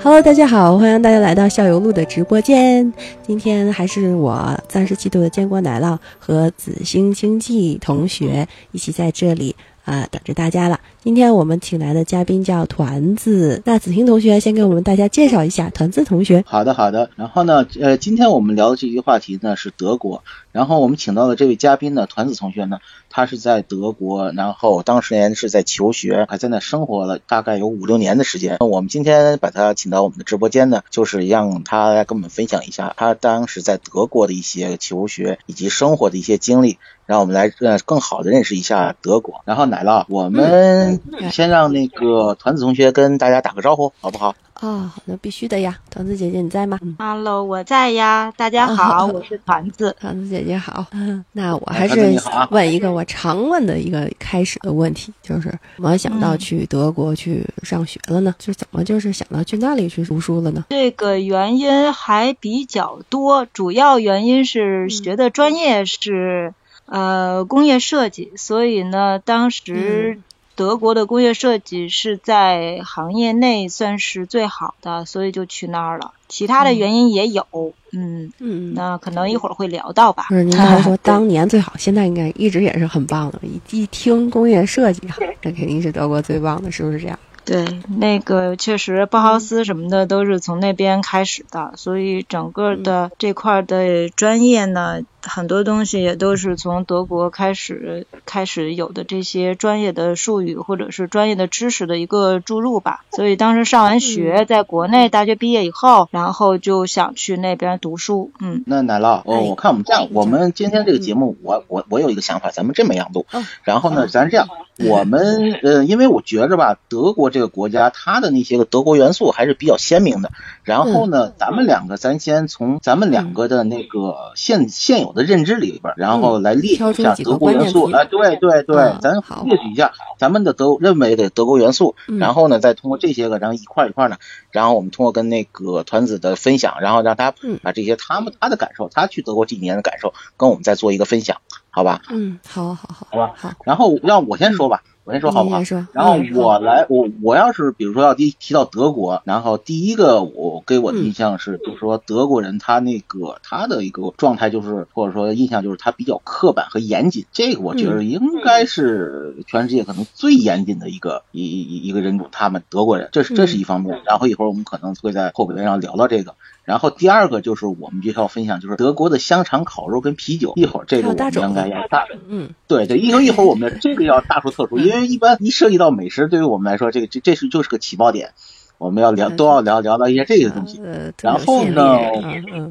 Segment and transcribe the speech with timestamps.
[0.00, 2.92] Hello，大家好，欢迎大家来到校友录的直播间。
[3.26, 10.78] 今天还是我三十七度的坚果奶酪和紫星经济同学一起在这里啊、等着大家了。
[11.02, 16.44] 今天我们请来的嘉宾叫团子，那紫星同学先给我们大家介绍一下团子同学。
[16.46, 17.10] 好的，好的。
[17.16, 20.22] 然后呢，呃，今天我们聊的这个话题呢是德国。
[20.52, 22.78] 然后我们请到的这位嘉宾呢，团子同学呢，
[23.10, 28.56] 他是在德国，然后当时年是在求学，还在那生活了大概有五六年的时间。
[28.60, 39.40] 我们今天把他请到我们的直播间呢，就是让他来跟我们分享一下他当时在德国的一些求学以及生活的一些经历，让我们来呃更好的认识一下德国。
[39.44, 44.34] 然后奶酪，我们先让那个团子同学跟大家打个招呼，好不好？
[44.60, 46.78] 哦，那必须的呀，团子姐姐你在吗？
[46.82, 49.94] 嗯 Hello，我在呀，大家好，我是团子。
[50.00, 50.84] 团子姐姐好，
[51.32, 52.12] 那我还是
[52.50, 58.34] 问一个我常问的一个开始的问题，就是怎么想到去德国去上学了呢？
[58.38, 60.64] 就是怎么就是想到去那里去读书了呢？
[60.70, 66.52] 这个原因还比较多，主要原因是学的专业是、
[66.86, 70.18] 呃工业设计，所以呢，当时
[70.58, 76.10] 德国的工业设计是在行业内算是最好的，所以就去那儿了。
[76.26, 77.46] 其他的原因也有，
[77.92, 80.26] 嗯，嗯，那可能一会儿会聊到吧。
[80.30, 83.38] 不是您刚才说当年最好，现在应该一直也是很棒的。
[83.44, 87.16] 一一听工业设计哈，这肯定是德国最棒的，是不是这样？
[87.44, 87.64] 对，
[87.96, 103.04] 那个确实包豪斯什么的都是从那边开始的，所以整个的这块儿的专业呢，很多东西也都是从德国开始开始有的这些专业的术语或者是专业的知识的一个注入吧。
[103.12, 108.64] 所以当时上完学，在国内大学毕业以后，然后就想去那边读书，嗯。
[108.66, 113.44] 那奶酪，我看我们这样哎，我们今天这个节目，我我我有一个想法，咱们这么样录哦。
[113.62, 120.30] 然后呢，咱这样，我们呃，因为我觉着吧，德国这个国家，它的那些个德国元素还是比较鲜明的。
[120.62, 127.88] 然后呢，咱们两个，咱先从咱们两个的那个现现有的认知里边儿，然后来列举一下德国元素。
[127.88, 128.18] 关键词。
[128.22, 132.18] 哎，对对对嗯，咱好列举一下咱们的德认为的德国元素，嗯。
[132.18, 134.16] 然后呢，再通过这些个，然后一块儿一块儿呢，
[134.52, 137.58] 然后我们通过跟那个团子的分享，然后让他嗯。
[137.62, 141.38] 把这些他们他的感受，他去德国这几年的感受，跟我们再做一个分享，
[141.78, 142.02] 好吧？
[142.10, 163.96] 嗯，好好好，好吧好，然后让我先说吧，我先说好不好说然后嗯我来，我我要是比如说要提提到德国，然后第一个我给我的印象是，就是说德国人他那个他的一个状态就是，或者说印象就是他比较刻板和严谨，这个我觉得应该是全世界可能最严谨的一个一一一个人种，他们德国人，这是这是一方面。
[164.04, 166.34] 然后一会儿我们可能会在后边上聊到这个。
[166.68, 170.52] 然后第二个就是我们就要分享，就是德国的香肠、烤肉跟啤酒。
[170.54, 172.50] 一会儿这个我们应该要大嗯。
[172.66, 178.34] 对对，一会儿一会儿我们这个要大说特说，因为一般一涉及到美食，对于我们来说，这个这这是就是个起爆点，
[178.78, 180.80] 我们要聊都要聊聊到一些这些东西。
[180.82, 181.98] 呃，然后呢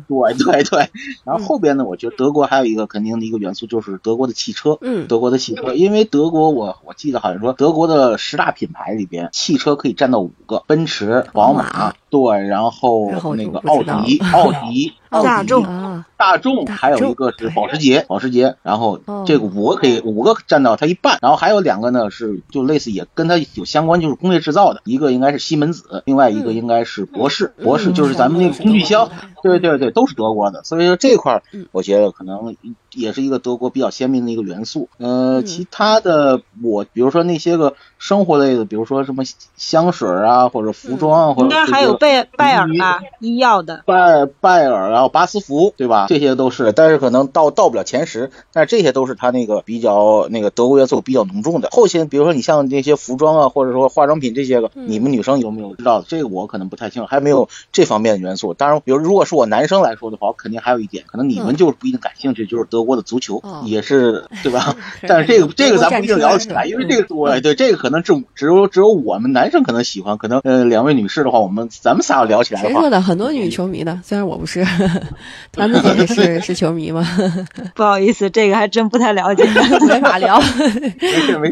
[0.08, 0.90] 对对对，
[1.26, 5.06] 然后后边呢，我觉得德国还有一个肯定的一个元素就是德国的汽车，嗯。
[5.08, 19.24] 德国的汽车，因为德国我我记得好像说德国的十大品牌里边，汽车可以占到五个，奔驰、宝宝马马，对，然后那个奥迪、奥迪、 奥迪大众啊，大众，还有一个是保时捷，保时捷，然后哦。
[19.28, 26.56] 这个五个可以五个占到它一半，然后还有两个呢是就类似也跟它有相关，就是工业制造的，一个应该是西门子，另外一个嗯。
[26.58, 29.10] 应该是博士，博士嗯就是咱们那个工具箱，
[29.44, 31.68] 对对对，都是德国的，所以说这块儿嗯。
[31.72, 32.56] 我觉得可能
[32.94, 34.90] 也是一个德国比较鲜明的一个元素。
[34.98, 35.46] 呃，嗯。
[35.46, 39.24] 其他的我比如说那些个生活类的，比如说什么
[39.56, 43.84] 香水啊，或者服装啊，或应该还有拜拜耳吧，医药的。
[43.86, 46.07] 拜拜尔，然后巴斯福，对吧？
[46.08, 51.70] 这些都是，但是可能到到不了前十，但是这些都是他那个比较那个德国元素比较浓重的。
[51.72, 56.06] 后期，比如说你像那些服装啊，或者说化妆品这些个，嗯你们女生有没有知道的？
[56.08, 58.54] 这个我可能不太清楚，还没有这方面的元素。
[58.54, 64.76] 当然，比如如果是我男生来说的话，我肯定还有一点，可能你们就不一定感兴趣，就是德国的足球，哦也是对吧？
[65.08, 73.02] 但是这个这个咱不一定聊得起来，因为这个我对这个可能只只有只有我们男生可能喜欢，可能呃两位女士的话，我们咱们仨要聊起来的话谁说，的？
[73.02, 74.66] 很多女球迷的，虽然我不是，
[75.52, 77.08] 团子 是是球迷吗？
[77.74, 79.44] 不好意思，这个还真不太了解。
[79.88, 80.38] 没法聊。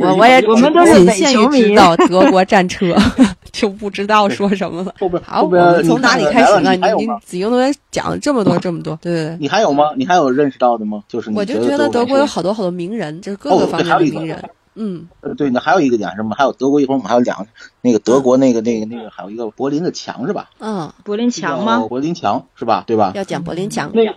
[0.01, 2.95] 我我也我们都是伪仅限于球迷知道德国战车，
[3.51, 4.93] 就不知道说什么了。
[4.99, 6.73] 后边好，我们从哪里开始呢？
[6.73, 7.15] 你还有吗？
[7.15, 9.37] 你子英同学讲了这么多这么多，对对对。
[9.39, 9.85] 你还有吗？
[9.95, 11.01] 你还有认识到的吗？
[11.07, 14.43] 就是我就觉觉得德国有有好多好多名人，就是各个哦方面的名人。
[14.75, 16.35] 嗯，呃对，那还有一个点什么？
[16.35, 17.47] 还有德国一会儿我们还有两
[17.81, 20.49] 那个德国那个那个那个还有一个柏林的墙是吧？
[20.59, 21.85] 嗯，柏林墙吗？
[21.87, 22.83] 柏林墙是吧？
[22.85, 23.11] 对吧？
[23.15, 23.91] 要讲柏林墙。
[23.93, 24.13] 那 个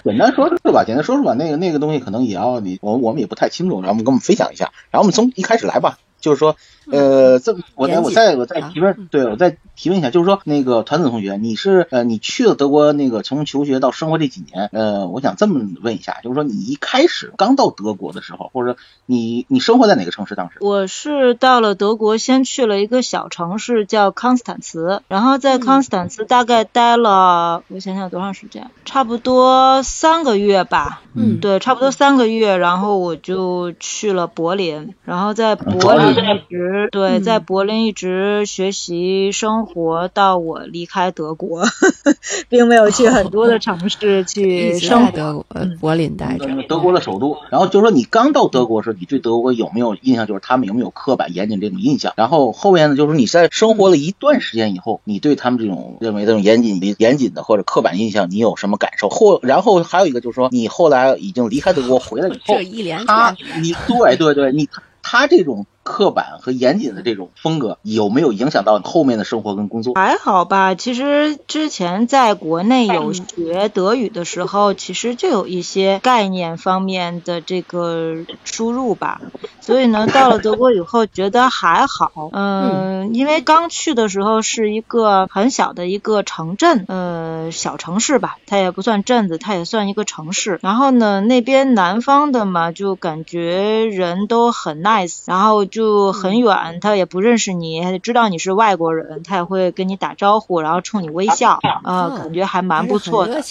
[0.04, 1.34] 简单说说吧，简单说说吧。
[1.34, 4.70] 那个那个东西可能也要你，我我们也不太清楚，然后我们跟我们分享一下。
[4.90, 6.56] 然后我们从一开始来吧，就是说，
[6.92, 20.58] 呃，这我在我再我再啊提问，对我再提问一下，就是说那个团子同学，你是呃你去了德国那个从求学到生活这几年，呃，我想这么问一下，就是说你一开始刚到德国的时候，或者你你生活在哪个城市当时？
[20.60, 31.00] 我是到了德国，先去了一个小城市叫康斯坦茨，然后在康斯坦茨大概待了，我想想多长时间，差不多三个月吧。
[31.12, 39.69] 嗯对，差不多三个月，然后我就去了柏林，然后在柏林一直对，嗯在柏林一直学习生活
[40.12, 41.64] 到我离开德国，
[42.48, 45.44] 并没有去很多的城市 去生活。
[45.80, 46.46] 柏林待着。
[46.68, 47.36] 德国的首都。
[47.50, 50.26] 然后就是说，你刚到德国时，你对德国有没有印象？
[50.26, 52.12] 就是他们有没有刻板严谨这种印象？
[52.16, 59.08] 然后后面呢，就是你在生活了一段时间以后，你对他们这种认为这种严谨严谨的或者刻板印象，你有什么感受？
[59.08, 64.68] 后然后还有一个就是说，你后来已经离开德国回来以后这，一连他串，你对对对，你
[65.02, 69.94] 他这种刻板和严谨的这种风格，有没有影响到你后面的生活跟工作？
[69.94, 78.14] 还好吧，其实之前在国内有学德语的时候，其实就有一些概念方面的这个
[78.44, 79.20] 输入吧。
[79.60, 90.58] 所以呢，到了德国以后觉得还好，嗯，因为刚去的时候是一个很小的一个城镇，呃，小城市吧，它也不算镇子，它也算一个城市。
[90.62, 95.79] 然后呢，那边南方的嘛，就感觉人都很 nice，然后就
[96.12, 103.42] 很远，他也不认识你，还知道你是外国人，他也会跟你打招呼，然后冲你微笑，啊、哦感觉还蛮不错的，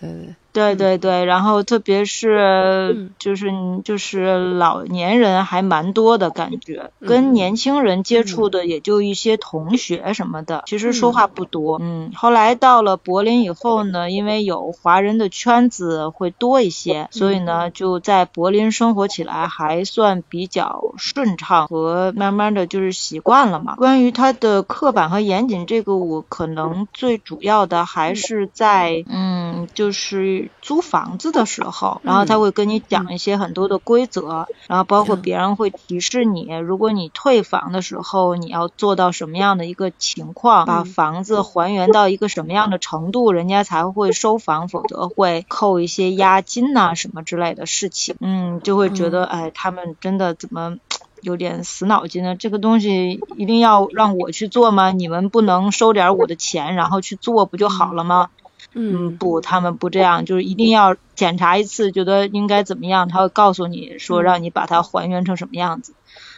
[0.00, 0.66] 对对对。
[0.66, 3.10] 对对对，然后特别是嗯。
[3.18, 3.50] 就是
[3.84, 7.32] 就是老年人还蛮多的感觉，跟嗯。
[7.32, 11.78] 年轻人接触的也就一些同学什么的，其实说话不多。
[11.80, 23.74] 嗯，后来到了柏林以后呢，因为有华人的圈子会多一些，所以呢就在柏林生活起来还算比较顺畅和慢慢的就是习惯了嘛。
[23.76, 48.16] 关于它的刻板和严谨这个，我可能最主要的还是在嗯，就是租房子的时候，然后他会跟你讲一些很多的规则，然后包括别人会提示你，如果你退房的时候，你要做到什么样的一个情况，把房子还原到一个什么样的程度，人家才会收房，否则会扣一些押金呐、什么之类的事情。
[48.20, 50.76] 嗯，就会觉得哎，他们真的怎么？
[51.22, 54.92] 有点死脑筋呢，这个东西一定要让我去做吗？
[54.92, 58.28] 你们不能收点我的钱，然后去做不就好了吗？
[58.74, 65.94] 嗯，嗯，不，他们不这样，就是一定要检查一次，觉得应该怎么样，他会告诉你说让你把它还原成什么样子。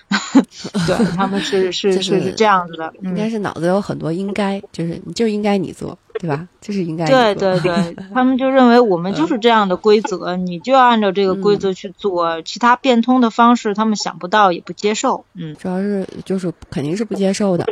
[0.86, 6.48] 对，他们是是这个是是这样子的，应该嗯，是脑子有很多应该，就是你就应该你做，对吧？
[6.62, 17.66] 就是应该对对对， 他们就认为我们就是这样的规则，你就要按照这个规则去做，其他变通的方式他们想不到也不接受，嗯，主要是就是肯定是不接受的。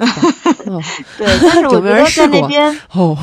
[0.66, 0.80] 哦
[1.18, 2.80] 对，但是我觉得在那边。
[2.92, 3.16] 哦，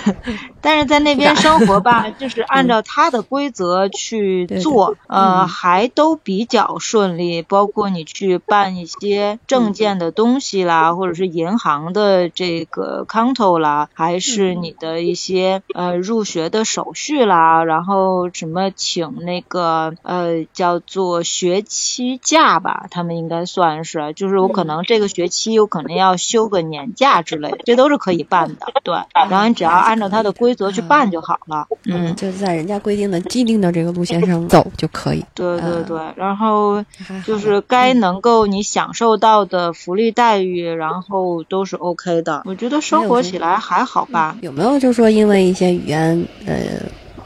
[0.64, 5.48] 但是在那边生活吧， 就是按照他的规则去做，呃，嗯。
[5.48, 7.42] 还都比较顺利。
[7.42, 28.94] 包括你去办一些证件的东西啦，或者是银行的这个 conto 啦，还是你的一些呃入学的手续啦，然后什么请那个呃叫做学期假吧，他们应该算是，就是我可能这个学期有可能要休个年假之类的，这都是可以办的，对。
[29.28, 31.66] 然后你只要按照他的规则去办就好了。
[31.86, 35.24] 嗯，就是在人家规定的既定的这个路线上走就可以。
[35.34, 36.00] 对对嗯对。
[36.16, 36.84] 然后
[37.26, 42.42] 就是该能够你享受到的福利待遇，然后都是 OK 的。
[42.44, 44.36] 我觉得生活起来还好吧。
[44.40, 46.56] 有没有就说因为一些语言，呃，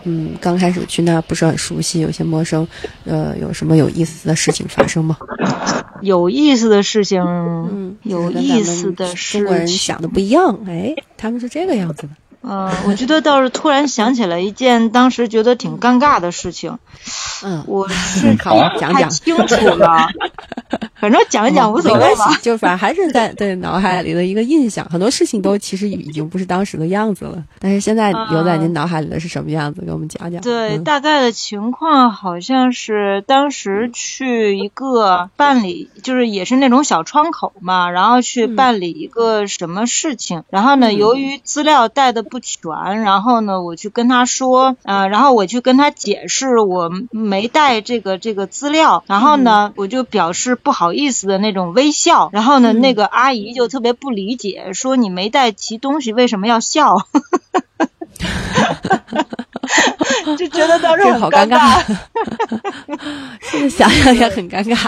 [0.05, 2.67] 嗯，刚开始去那儿不是很熟悉，有些陌生，
[3.05, 5.17] 呃，有什么有意思的事情发生吗？
[6.01, 9.79] 有意思的事情，嗯，有意思的中国人事情。
[9.79, 12.09] 想的不一样，哎，他们是这个样子的。
[12.43, 16.79] 嗯，我觉得倒是突然想起来一件当时觉得挺尴尬的事情。
[17.45, 20.09] 嗯，我 是太清楚了，
[21.01, 22.37] 反正讲一讲无所谓吧。
[22.43, 27.43] 就反正还是在 对脑海里的一个印象，很多事情都其实已经不是当时的样子了。
[27.59, 29.83] 但是现在留在您脑海里的是什么样子？
[29.85, 30.41] 给我们讲讲。
[30.43, 56.97] 对，嗯大概的情况好像是当时去一个办理，就是也是那种小窗口嘛，然后去嗯办理一个什么事情，然后呢，由于资料带的不全，然后呢，我去跟他说，呃，然后我去跟他解释我没带这个这个资料，然后呢，我就表示不好意思的那种微笑，然后呢，那个阿姨就特别不理解，说你没带齐东西为什么要笑？
[60.37, 61.97] 就觉得当时好尴尬尬，
[63.43, 64.87] 现在想想也很尴尬。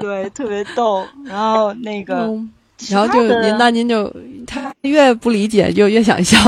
[0.00, 1.06] 对，特别逗。
[1.24, 2.50] 然后那个，嗯，
[2.90, 4.12] 然后就您那您就
[4.46, 6.38] 他越不理解就越想笑。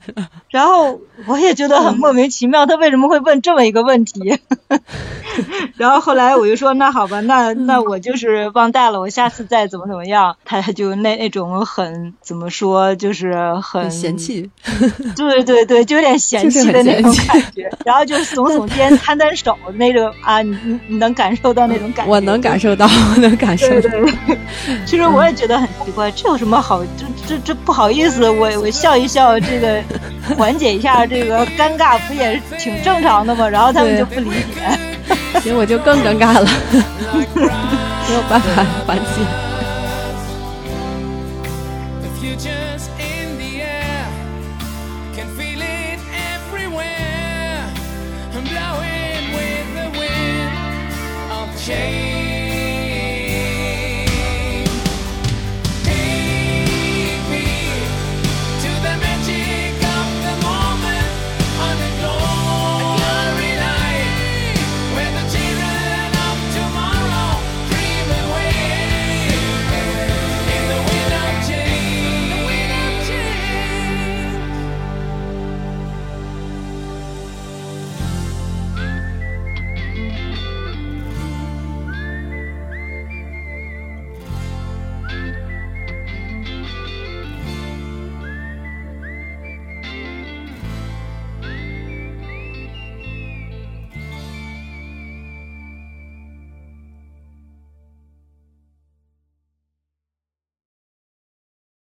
[0.50, 4.38] 然后我也觉得很莫名其妙，他为什么会问这么一个问题？
[5.76, 10.36] 然后后来我就说，那好吧，那那我就是忘带了，我下次再怎么怎么样。
[10.44, 14.48] 他就那那种很怎么说，就是很嫌，弃，
[15.16, 17.68] 对对对，就有点嫌弃的那种感觉。
[17.84, 22.12] 然后就耸耸肩、 摊摊手那种啊，你你你能感受到那种感觉？
[22.12, 23.80] 我能感受到，我能感受到。
[23.80, 24.38] 对对对，
[24.86, 26.82] 其实我也觉得很奇怪，这有什么好？
[26.96, 29.82] 这这这不好意思，我我笑一笑，这个
[30.36, 33.48] 缓解一下这个尴尬，不也挺正常的吗？
[33.48, 34.78] 然后他们就不理解。
[35.42, 36.48] 结果 就更尴尬了，
[37.34, 39.43] 没有办法缓解。